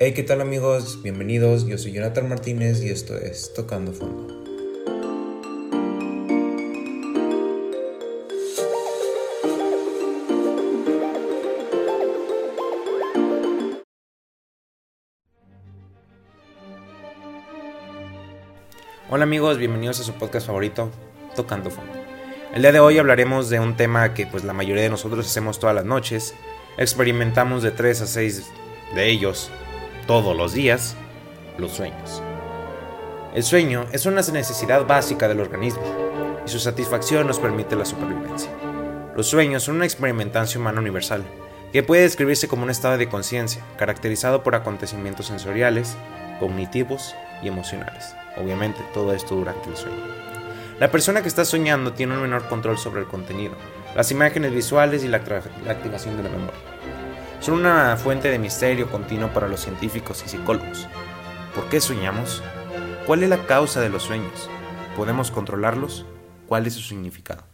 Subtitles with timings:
[0.00, 1.02] Hey, ¿qué tal amigos?
[1.02, 4.32] Bienvenidos, yo soy Jonathan Martínez y esto es Tocando Fondo.
[19.10, 20.92] Hola amigos, bienvenidos a su podcast favorito,
[21.34, 21.94] Tocando Fondo.
[22.54, 25.58] El día de hoy hablaremos de un tema que pues la mayoría de nosotros hacemos
[25.58, 26.36] todas las noches,
[26.76, 28.46] experimentamos de 3 a 6
[28.94, 29.50] de ellos
[30.08, 30.96] todos los días,
[31.58, 32.22] los sueños.
[33.34, 35.82] El sueño es una necesidad básica del organismo
[36.46, 38.50] y su satisfacción nos permite la supervivencia.
[39.14, 41.22] Los sueños son una experimentación humana universal
[41.74, 45.94] que puede describirse como un estado de conciencia caracterizado por acontecimientos sensoriales,
[46.40, 48.14] cognitivos y emocionales.
[48.38, 50.02] Obviamente todo esto durante el sueño.
[50.80, 53.56] La persona que está soñando tiene un menor control sobre el contenido,
[53.94, 55.20] las imágenes visuales y la,
[55.66, 56.77] la activación de la memoria
[57.40, 60.88] son una fuente de misterio continuo para los científicos y psicólogos.
[61.54, 62.42] ¿Por qué soñamos?
[63.06, 64.50] ¿Cuál es la causa de los sueños?
[64.96, 66.04] ¿Podemos controlarlos?
[66.46, 67.44] ¿Cuál es su significado?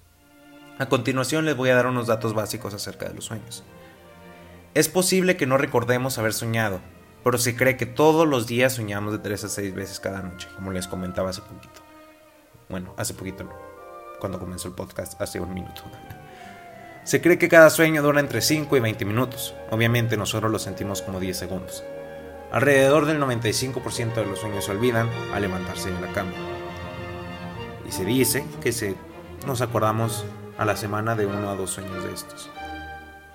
[0.79, 3.63] A continuación les voy a dar unos datos básicos acerca de los sueños.
[4.75, 6.81] Es posible que no recordemos haber soñado,
[7.23, 10.49] pero se cree que todos los días soñamos de 3 a 6 veces cada noche,
[10.57, 11.81] como les comentaba hace poquito.
[12.69, 13.53] Bueno, hace poquito no,
[14.19, 15.83] cuando comenzó el podcast, hace un minuto.
[17.05, 19.55] Se cree que cada sueño dura entre 5 y 20 minutos.
[19.71, 21.85] Obviamente nosotros lo sentimos como 10 segundos.
[22.51, 26.33] Alrededor del 95% de los sueños se olvidan al levantarse de la cama.
[27.87, 28.95] Y se dice que se,
[29.47, 30.25] nos acordamos
[30.57, 32.51] a la semana de uno a dos sueños de estos.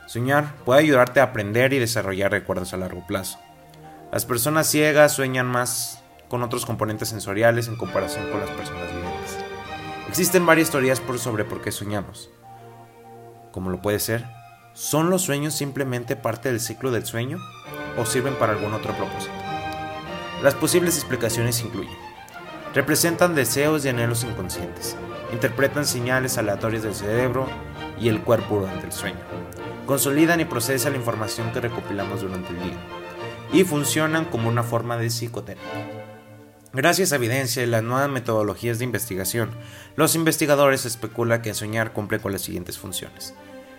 [0.08, 3.38] Soñar puede ayudarte a aprender y desarrollar recuerdos a largo plazo.
[4.11, 9.38] Las personas ciegas sueñan más con otros componentes sensoriales en comparación con las personas videntes.
[10.08, 12.31] Existen varias teorías sobre por qué soñamos
[13.52, 14.25] como lo puede ser,
[14.73, 17.38] ¿son los sueños simplemente parte del ciclo del sueño
[17.97, 19.33] o sirven para algún otro propósito?
[20.42, 22.09] Las posibles explicaciones incluyen
[22.73, 24.95] representan deseos y anhelos inconscientes,
[25.33, 27.48] interpretan señales aleatorias del cerebro
[27.99, 29.20] y el cuerpo durante el sueño,
[29.86, 32.77] consolidan y procesan la información que recopilamos durante el día
[33.52, 35.98] y funcionan como una forma de psicoterapia.
[36.72, 39.50] Gracias a evidencia y las nuevas metodologías de investigación,
[39.96, 43.34] los investigadores especulan que soñar cumple con las siguientes funciones.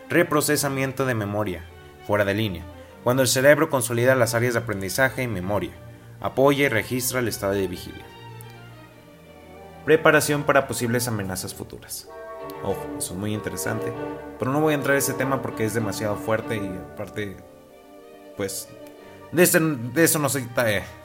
[0.08, 1.64] Reprocesamiento de memoria,
[2.04, 2.64] fuera de línea,
[3.04, 5.70] cuando el cerebro consolida las áreas de aprendizaje y memoria,
[6.20, 8.04] apoya y registra el estado de vigilia.
[9.84, 12.08] Preparación para posibles amenazas futuras.
[12.64, 13.92] Ojo, eso es muy interesante,
[14.40, 17.36] pero no voy a entrar en ese tema porque es demasiado fuerte y aparte,
[18.36, 18.68] pues,
[19.32, 20.46] de, eso no se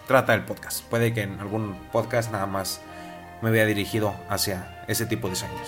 [0.08, 0.84] trata el podcast.
[0.86, 2.82] Puede que en algún podcast nada más
[3.42, 5.68] me vea dirigido hacia ese tipo de sueños.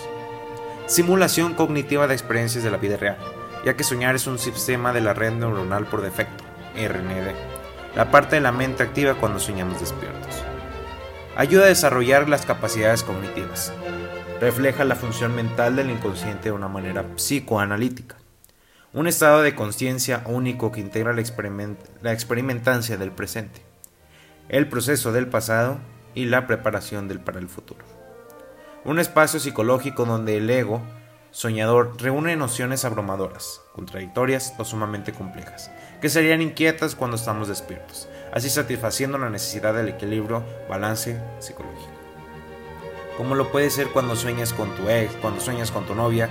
[0.86, 3.18] Simulación cognitiva de experiencias de la vida real,
[3.64, 7.34] ya que soñar es un sistema de la red neuronal por defecto, RND,
[7.94, 10.42] la parte de la mente activa cuando soñamos despiertos.
[11.36, 13.72] Ayuda a desarrollar las capacidades cognitivas.
[14.40, 18.16] Refleja la función mental del inconsciente de una manera psicoanalítica
[18.94, 21.20] un estado de conciencia único que integra la,
[22.12, 23.60] experimentancia del presente,
[24.48, 25.78] el proceso del pasado
[26.14, 27.84] y la preparación del para el futuro.
[28.84, 30.80] Un espacio psicológico donde el ego
[31.32, 35.70] soñador reúne nociones abrumadoras, contradictorias o sumamente complejas,
[36.00, 41.92] que serían inquietas cuando estamos despiertos, así satisfaciendo la necesidad del equilibrio, balance psicológico.
[43.18, 46.30] Como lo puede ser cuando sueñas con tu ex, cuando sueñas con tu novia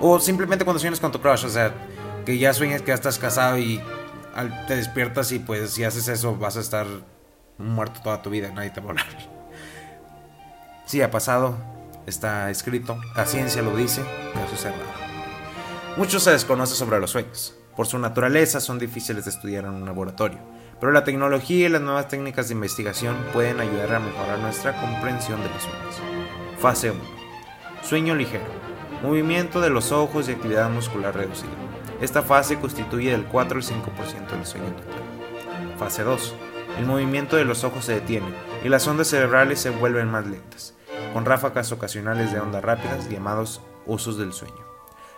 [0.00, 1.74] o simplemente cuando sueñas con tu crush, o sea,
[2.24, 3.80] que ya sueñas que ya estás casado y
[4.66, 6.86] te despiertas y pues si haces eso vas a estar
[7.58, 9.06] muerto toda tu vida, nadie te va a hablar.
[10.84, 11.56] Sí, ha pasado,
[12.06, 14.02] está escrito, la ciencia lo dice,
[14.34, 14.84] caso cerrado.
[15.96, 17.56] Mucho se desconoce sobre los sueños.
[17.74, 20.38] Por su naturaleza son difíciles de estudiar en un laboratorio,
[20.80, 25.42] pero la tecnología y las nuevas técnicas de investigación pueden ayudar a mejorar nuestra comprensión
[25.42, 26.00] de los sueños.
[26.58, 27.00] Fase 1.
[27.82, 31.50] Sueño ligero Movimiento de los ojos y actividad muscular reducida.
[32.00, 35.76] Esta fase constituye del 4 al 5% del sueño total.
[35.78, 36.34] Fase 2.
[36.78, 38.26] El movimiento de los ojos se detiene
[38.64, 40.74] y las ondas cerebrales se vuelven más lentas,
[41.12, 44.64] con ráfagas ocasionales de ondas rápidas llamados usos del sueño.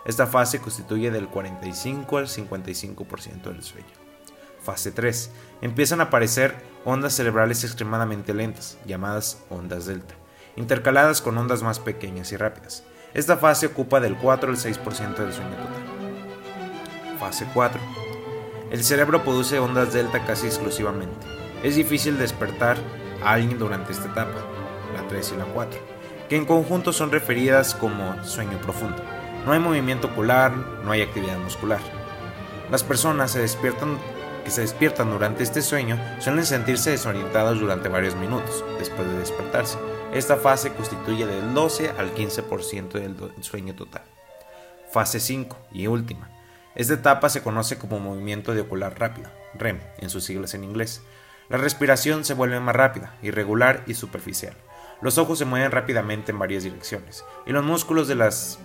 [0.05, 3.87] Esta fase constituye del 45 al 55% del sueño.
[4.61, 5.31] Fase 3.
[5.61, 10.15] Empiezan a aparecer ondas cerebrales extremadamente lentas, llamadas ondas delta,
[10.57, 12.83] intercaladas con ondas más pequeñas y rápidas.
[13.13, 17.17] Esta fase ocupa del 4 al 6% del sueño total.
[17.19, 17.81] Fase 4.
[18.69, 21.25] El cerebro produce ondas delta casi exclusivamente.
[21.63, 22.77] Es difícil despertar
[23.23, 24.39] a alguien durante esta etapa,
[24.93, 25.79] la 3 y la 4,
[26.29, 29.01] que en conjunto son referidas como sueño profundo.
[29.43, 31.79] No hay movimiento ocular, no hay actividad muscular.
[32.69, 33.97] Las personas se despiertan
[34.43, 39.77] que se despiertan durante este sueño suelen sentirse desorientados durante varios minutos después de despertarse.
[40.13, 44.01] Esta fase constituye del 12 al 15% del sueño total.
[44.91, 46.29] Fase 5 y última.
[46.73, 51.03] Esta etapa se conoce como movimiento de ocular rápido, REM en sus siglas en inglés.
[51.47, 54.55] La respiración se vuelve más rápida, irregular y superficial.
[55.01, 58.57] Los ojos se mueven rápidamente en varias direcciones y los músculos de las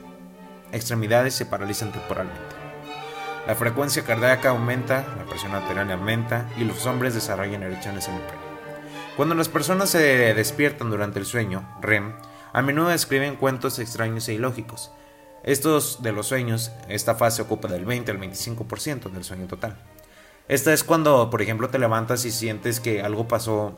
[0.73, 2.41] extremidades se paralizan temporalmente.
[3.47, 8.23] La frecuencia cardíaca aumenta, la presión arterial aumenta y los hombres desarrollan erecciones en el
[8.23, 8.44] pelo.
[9.17, 12.15] Cuando las personas se despiertan durante el sueño, REM,
[12.53, 14.91] a menudo describen cuentos extraños e ilógicos.
[15.43, 19.77] Estos de los sueños, esta fase ocupa del 20 al 25% del sueño total.
[20.49, 23.75] Esta es cuando, por ejemplo, te levantas y sientes que algo pasó,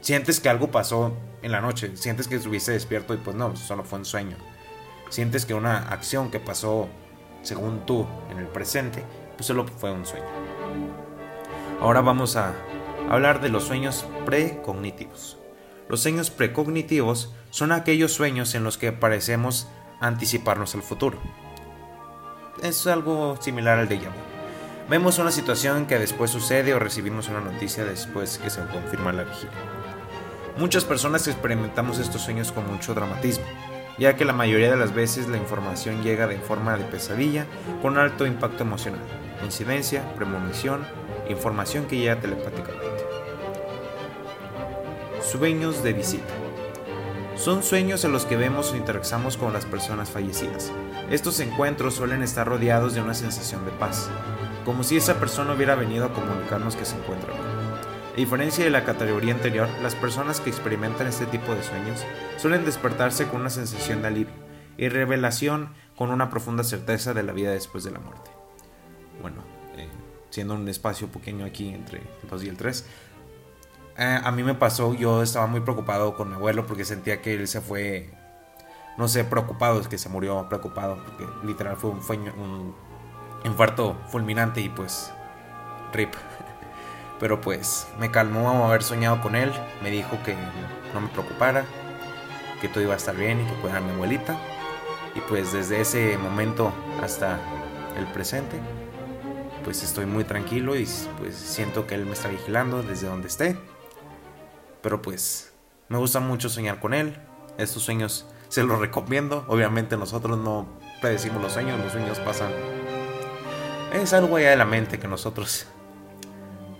[0.00, 1.12] sientes que algo pasó
[1.42, 4.36] en la noche, sientes que estuviste despierto y pues no, solo fue un sueño
[5.12, 6.88] sientes que una acción que pasó
[7.42, 9.04] según tú en el presente,
[9.36, 10.24] pues solo fue un sueño.
[11.80, 12.54] Ahora vamos a
[13.12, 15.36] hablar de los sueños precognitivos.
[15.90, 19.68] Los sueños precognitivos son aquellos sueños en los que parecemos
[20.00, 21.18] anticiparnos al futuro.
[22.62, 24.04] Es algo similar al de vu.
[24.88, 29.24] Vemos una situación que después sucede o recibimos una noticia después que se confirma la
[29.24, 29.50] vigilia.
[30.56, 33.44] Muchas personas experimentamos estos sueños con mucho dramatismo,
[33.98, 37.44] ya que la mayoría de las veces la información llega de forma de pesadilla
[37.82, 39.02] con alto impacto emocional,
[39.44, 40.86] incidencia, premonición,
[41.28, 42.91] información que llega telepáticamente.
[45.32, 46.34] Sueños de visita.
[47.36, 50.70] Son sueños en los que vemos o interactuamos con las personas fallecidas.
[51.10, 54.10] Estos encuentros suelen estar rodeados de una sensación de paz,
[54.66, 57.32] como si esa persona hubiera venido a comunicarnos que se encuentra.
[58.12, 62.04] A diferencia de la categoría anterior, las personas que experimentan este tipo de sueños
[62.36, 64.34] suelen despertarse con una sensación de alivio
[64.76, 68.30] y revelación con una profunda certeza de la vida después de la muerte.
[69.22, 69.38] Bueno,
[69.78, 69.88] eh,
[70.28, 72.84] siendo un espacio pequeño aquí entre el 2 y el 3,
[74.02, 77.34] eh, a mí me pasó, yo estaba muy preocupado con mi abuelo porque sentía que
[77.34, 78.10] él se fue,
[78.96, 81.98] no sé, preocupado, es que se murió preocupado, porque literal fue un,
[82.38, 82.74] un
[83.44, 85.12] infarto fulminante y pues,
[85.92, 86.14] rip.
[87.20, 89.52] Pero pues me calmó haber soñado con él,
[89.82, 90.34] me dijo que
[90.92, 91.64] no me preocupara,
[92.60, 94.36] que todo iba a estar bien y que cuidara a mi abuelita.
[95.14, 97.38] Y pues desde ese momento hasta
[97.96, 98.58] el presente,
[99.62, 100.88] pues estoy muy tranquilo y
[101.18, 103.56] pues siento que él me está vigilando desde donde esté.
[104.82, 105.52] Pero pues
[105.88, 107.16] me gusta mucho soñar con él.
[107.58, 109.44] Estos sueños se los recomiendo.
[109.48, 110.66] Obviamente nosotros no
[111.00, 112.50] predecimos los sueños, los sueños pasan.
[113.92, 115.66] Es algo allá de la mente que nosotros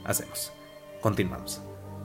[0.04, 0.52] hacemos.
[1.00, 1.62] Continuamos.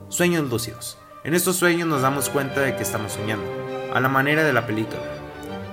[0.08, 0.98] Sueños lúcidos.
[1.24, 3.44] En estos sueños nos damos cuenta de que estamos soñando,
[3.92, 5.00] a la manera de la película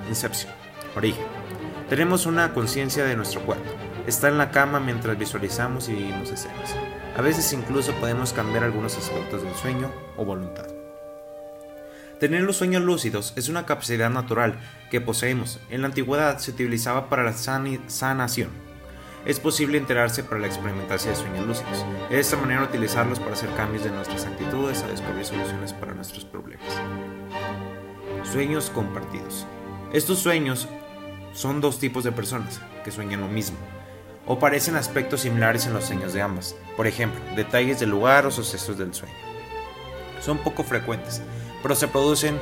[0.07, 0.51] Inception,
[0.95, 1.25] Origen.
[1.89, 3.69] Tenemos una conciencia de nuestro cuerpo.
[4.07, 6.75] Está en la cama mientras visualizamos y vivimos escenas.
[7.15, 10.67] A veces incluso podemos cambiar algunos aspectos del sueño o voluntad.
[12.19, 14.59] Tener los sueños lúcidos es una capacidad natural
[14.89, 15.59] que poseemos.
[15.69, 18.65] En la antigüedad se utilizaba para la sanación
[19.25, 21.83] es posible enterarse para la experimentación de sueños lúcidos.
[22.09, 26.25] De esta manera utilizarlos para hacer cambios de nuestras actitudes a descubrir soluciones para nuestros
[26.25, 26.67] problemas.
[28.23, 29.47] Sueños compartidos.
[29.93, 30.67] Estos sueños
[31.33, 33.57] son dos tipos de personas que sueñan lo mismo
[34.25, 36.55] o parecen aspectos similares en los sueños de ambas.
[36.75, 39.15] Por ejemplo, detalles del lugar o sucesos del sueño.
[40.21, 41.21] Son poco frecuentes,
[41.61, 42.39] pero se producen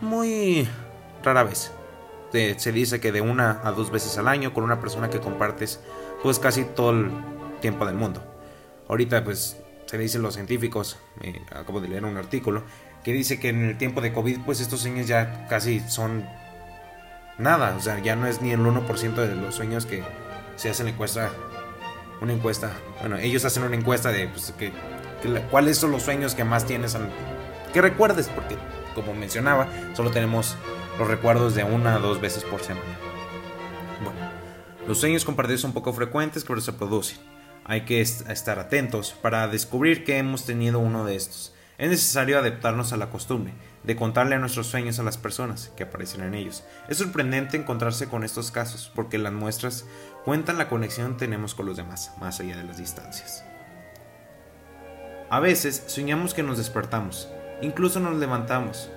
[0.00, 0.68] muy
[1.22, 1.72] rara vez
[2.30, 5.80] se dice que de una a dos veces al año con una persona que compartes
[6.22, 7.10] pues casi todo el
[7.60, 8.22] tiempo del mundo.
[8.88, 9.56] Ahorita pues
[9.86, 12.62] se dicen los científicos, eh, acabo de leer un artículo,
[13.02, 16.28] que dice que en el tiempo de COVID pues estos sueños ya casi son
[17.38, 20.02] nada, o sea, ya no es ni el 1% de los sueños que
[20.56, 21.30] se hacen la encuesta,
[22.20, 24.72] una encuesta, bueno, ellos hacen una encuesta de pues, que,
[25.50, 26.96] cuáles son los sueños que más tienes,
[27.72, 28.56] que recuerdes, porque
[28.94, 30.56] como mencionaba, solo tenemos
[30.98, 32.98] los recuerdos de una a dos veces por semana.
[34.02, 34.18] Bueno,
[34.86, 37.18] los sueños compartidos son poco frecuentes, pero se producen.
[37.64, 41.54] Hay que estar atentos para descubrir que hemos tenido uno de estos.
[41.78, 43.54] Es necesario adaptarnos a la costumbre
[43.84, 46.64] de contarle a nuestros sueños a las personas que aparecen en ellos.
[46.88, 49.86] Es sorprendente encontrarse con estos casos porque las muestras
[50.24, 53.44] cuentan la conexión que tenemos con los demás, más allá de las distancias.
[55.30, 57.28] A veces soñamos que nos despertamos,
[57.62, 58.90] incluso nos levantamos,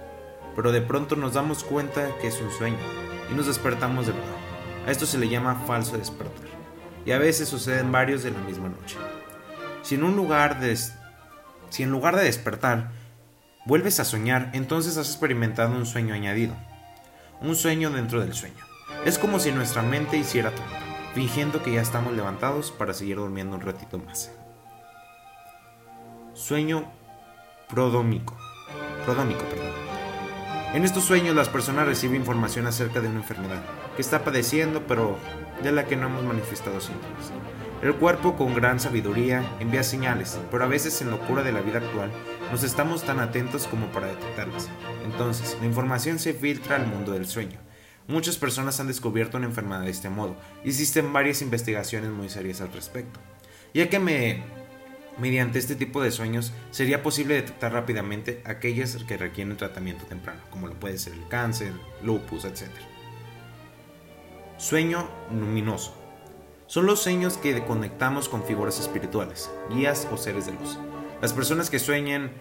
[0.56, 2.80] pero de pronto nos damos cuenta que es un sueño
[3.32, 4.36] y nos despertamos de verdad.
[4.88, 6.50] A esto se le llama falso despertar
[7.06, 8.98] y a veces suceden varios de la misma noche.
[9.84, 10.72] Si en un lugar de
[11.72, 12.92] si en lugar de despertar
[13.66, 16.54] vuelves a soñar, entonces has experimentado un sueño añadido,
[17.42, 18.64] un sueño dentro del sueño.
[19.06, 20.78] Es como si nuestra mente hiciera trampa.
[21.16, 24.32] fingiendo que ya estamos levantados para seguir durmiendo un ratito más.
[26.34, 26.90] Sueño
[27.68, 28.38] prodómico.
[29.04, 29.72] Prodómico, perdón.
[30.74, 33.62] En estos sueños las personas reciben información acerca de una enfermedad
[33.96, 35.18] que está padeciendo pero
[35.64, 37.32] de la que no hemos manifestado síntomas.
[37.82, 41.80] El cuerpo con gran sabiduría envía señales, pero a veces en locura de la vida
[41.80, 42.12] actual
[42.52, 44.70] nos estamos tan atentos como para detectarlas.
[45.04, 47.60] Entonces, la información se filtra al mundo del sueño.
[48.08, 52.72] Muchas personas han descubierto una enfermedad de este modo existen varias investigaciones muy serias al
[52.72, 53.20] respecto.
[53.74, 54.44] Ya que me,
[55.18, 60.68] mediante este tipo de sueños sería posible detectar rápidamente aquellas que requieren tratamiento temprano, como
[60.68, 61.74] lo puede ser el cáncer,
[62.04, 62.70] lupus, etc.
[64.58, 66.01] Sueño luminoso.
[66.72, 70.80] Son los sueños que conectamos con figuras espirituales, guías o seres de luz.
[71.22, 72.32] Las personas que sueñan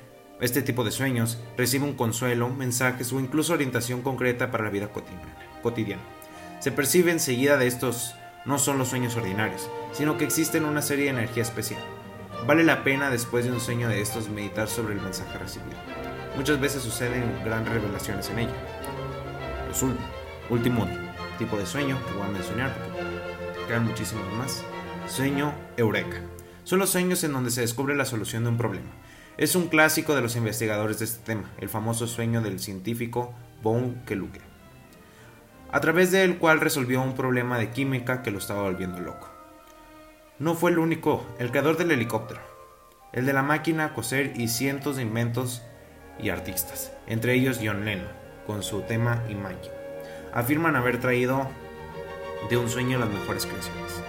[0.40, 4.88] este tipo de sueños reciben un consuelo, mensajes o incluso orientación concreta para la vida
[5.62, 6.04] cotidiana.
[6.60, 11.06] Se percibe enseguida de estos no son los sueños ordinarios, sino que existen una serie
[11.06, 11.82] de energía especial.
[12.46, 15.76] Vale la pena después de un sueño de estos meditar sobre el mensaje recibido.
[16.37, 18.54] Muchas veces suceden grandes revelaciones en ella.
[19.66, 19.84] Los
[20.49, 20.87] último
[21.37, 22.72] tipo de sueño que voy a mencionar
[23.78, 24.64] muchísimos más.
[25.06, 26.22] Sueño Eureka.
[26.64, 28.90] Son los sueños en donde se descubre la solución de un problema.
[29.36, 34.02] Es un clásico de los investigadores de este tema, el famoso sueño del científico Von
[34.06, 34.40] Keluke,
[35.70, 39.30] a través del cual resolvió un problema de química que lo estaba volviendo loco.
[40.38, 42.40] No fue el único, el creador del helicóptero,
[43.12, 45.62] el de la máquina a coser y cientos de inventos
[46.18, 48.08] y artistas, entre ellos John Lennon,
[48.46, 49.74] con su tema Imagine,
[50.32, 51.48] afirman haber traído
[52.49, 54.02] de un sueño las mejores creaciones.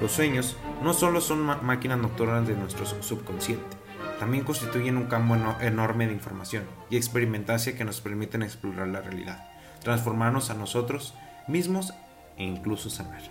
[0.00, 3.76] Los sueños no solo son máquinas nocturnas de nuestro subconsciente,
[4.18, 9.48] también constituyen un campo enorme de información y experimentación que nos permiten explorar la realidad,
[9.82, 11.14] transformarnos a nosotros
[11.46, 11.92] mismos
[12.36, 13.22] e incluso sanar.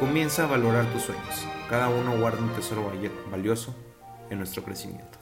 [0.00, 1.46] Comienza a valorar tus sueños.
[1.70, 2.90] Cada uno guarda un tesoro
[3.30, 3.74] valioso
[4.30, 5.18] en nuestro crecimiento.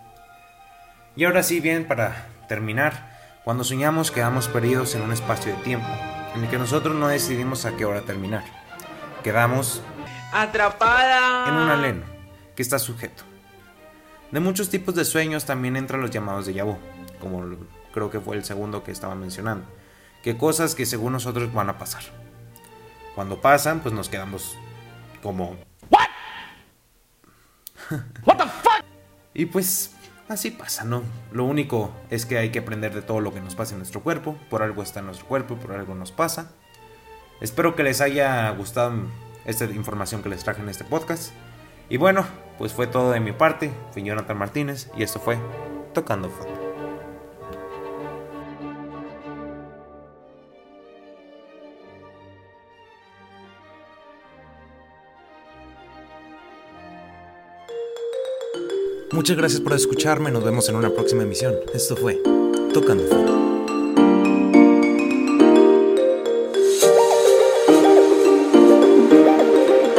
[1.14, 5.88] Y ahora sí, bien, para terminar, cuando soñamos quedamos perdidos en un espacio de tiempo
[6.34, 8.44] en el que nosotros no decidimos a qué hora terminar.
[9.22, 9.82] Quedamos
[10.32, 12.04] atrapada en un aleno
[12.56, 13.24] que está sujeto.
[14.30, 16.78] De muchos tipos de sueños también entran los llamados de Yabú,
[17.20, 17.44] como
[17.92, 19.66] creo que fue el segundo que estaba mencionando,
[20.22, 22.02] que cosas que según nosotros van a pasar.
[23.14, 24.56] Cuando pasan, pues nos quedamos
[25.22, 25.56] como
[25.90, 26.08] ¿What?
[28.24, 28.84] What the fuck?
[29.34, 29.94] y pues
[30.32, 31.02] así pasa, ¿no?
[31.30, 34.02] Lo único es que hay que aprender de todo lo que nos pasa en nuestro
[34.02, 34.36] cuerpo.
[34.50, 36.50] Por algo está en nuestro cuerpo, por algo nos pasa.
[37.40, 38.94] Espero que les haya gustado
[39.44, 41.32] esta información que les traje en este podcast.
[41.88, 42.26] Y bueno,
[42.58, 43.72] pues fue todo de mi parte.
[43.92, 45.38] Fui Jonathan Martínez y esto fue
[45.92, 46.61] Tocando Fondo.
[59.12, 61.54] Muchas gracias por escucharme, nos vemos en una próxima emisión.
[61.74, 62.14] Esto fue
[62.72, 63.61] Tocando Fondo.